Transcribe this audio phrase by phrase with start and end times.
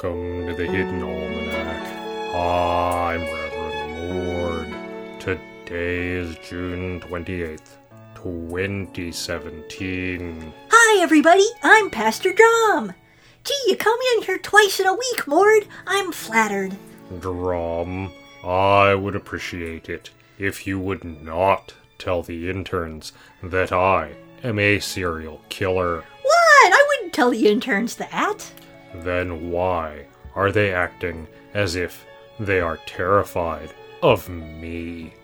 [0.00, 1.84] Welcome to the Hidden Almanac.
[2.32, 4.72] I'm Reverend Mord.
[5.18, 7.78] Today is June 28th,
[8.14, 10.52] 2017.
[10.70, 11.48] Hi, everybody.
[11.64, 12.94] I'm Pastor Drom.
[13.42, 15.66] Gee, you come in here twice in a week, Mord.
[15.88, 16.76] I'm flattered.
[17.18, 18.12] Drom,
[18.44, 24.78] I would appreciate it if you would not tell the interns that I am a
[24.78, 26.04] serial killer.
[26.22, 26.72] What?
[26.72, 28.50] I wouldn't tell the interns that.
[28.94, 32.06] Then why are they acting as if
[32.38, 35.14] they are terrified of me?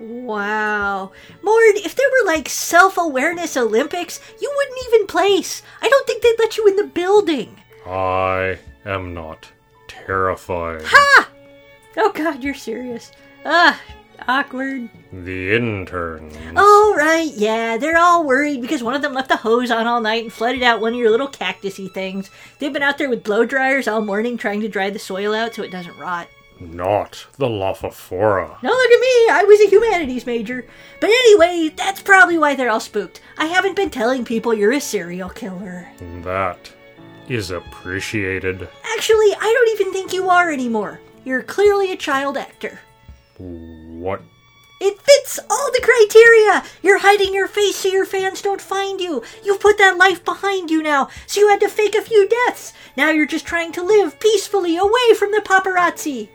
[0.00, 1.12] Wow.
[1.42, 5.62] Mord, if there were like self awareness Olympics, you wouldn't even place.
[5.80, 7.56] I don't think they'd let you in the building.
[7.86, 9.50] I am not
[9.86, 10.82] terrified.
[10.84, 11.28] Ha!
[11.96, 13.12] Oh, God, you're serious.
[13.44, 13.80] Ah,
[14.28, 14.88] awkward.
[15.12, 16.36] The interns.
[16.56, 20.00] Oh, right, yeah, they're all worried because one of them left the hose on all
[20.00, 22.30] night and flooded out one of your little cactusy things.
[22.58, 25.54] They've been out there with blow dryers all morning trying to dry the soil out
[25.54, 26.28] so it doesn't rot.
[26.60, 28.62] Not the Lophophora.
[28.62, 30.66] Now look at me, I was a humanities major.
[31.00, 33.20] But anyway, that's probably why they're all spooked.
[33.38, 35.88] I haven't been telling people you're a serial killer.
[36.22, 36.72] That
[37.28, 38.68] is appreciated.
[38.96, 41.00] Actually, I don't even think you are anymore.
[41.24, 42.78] You're clearly a child actor.
[44.04, 44.20] What?
[44.82, 46.62] It fits all the criteria!
[46.82, 49.22] You're hiding your face so your fans don't find you.
[49.42, 52.74] You've put that life behind you now, so you had to fake a few deaths.
[52.98, 56.28] Now you're just trying to live peacefully away from the paparazzi.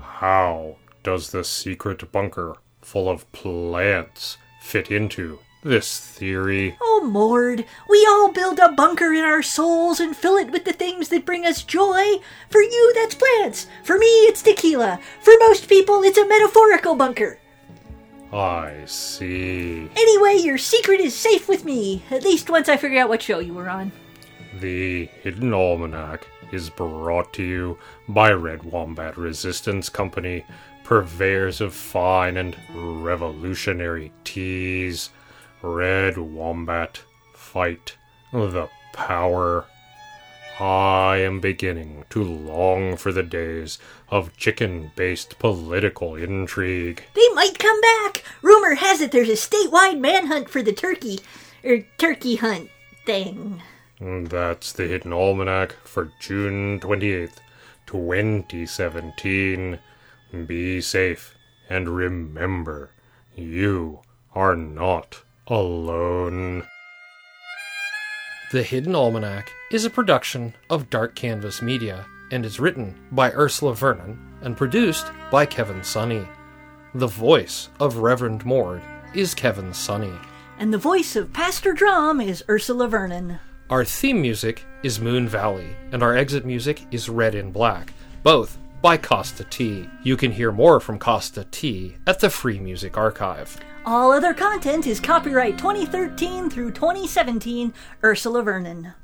[0.00, 6.76] How does the secret bunker full of plants fit into this theory?
[6.80, 10.72] Oh, Mord, we all build a bunker in our souls and fill it with the
[10.72, 12.16] things that bring us joy.
[12.48, 13.66] For you, that's plants.
[13.84, 15.00] For me, it's tequila.
[15.20, 17.38] For most people, it's a metaphorical bunker.
[18.32, 19.90] I see.
[19.96, 23.40] Anyway, your secret is safe with me, at least once I figure out what show
[23.40, 23.90] you were on.
[24.60, 30.44] The Hidden Almanac is brought to you by Red Wombat Resistance Company,
[30.84, 35.10] purveyors of fine and revolutionary teas.
[35.62, 37.02] Red Wombat,
[37.34, 37.96] fight
[38.32, 39.66] the power.
[40.58, 43.78] I am beginning to long for the days
[44.08, 47.04] of chicken based political intrigue.
[47.14, 48.24] They might come back.
[48.42, 51.20] Rumor has it there's a statewide manhunt for the turkey,
[51.64, 52.70] er, turkey hunt
[53.06, 53.62] thing.
[54.00, 57.36] That's the Hidden Almanac for June 28th,
[57.86, 59.78] 2017.
[60.46, 61.34] Be safe
[61.70, 62.90] and remember,
[63.34, 64.00] you
[64.34, 66.66] are not alone.
[68.52, 73.74] The Hidden Almanac is a production of Dark Canvas Media and is written by Ursula
[73.74, 76.26] Vernon and produced by Kevin Sonney.
[76.94, 78.82] The voice of Reverend Mord
[79.14, 80.18] is Kevin Sonney.
[80.58, 83.38] And the voice of Pastor Drom is Ursula Vernon.
[83.70, 87.92] Our theme music is Moon Valley, and our exit music is Red in Black,
[88.24, 89.88] both by Kosta T.
[90.02, 93.58] You can hear more from Kosta T at the Free Music Archive.
[93.84, 98.94] All other content is copyright 2013 through 2017, Ursula Vernon.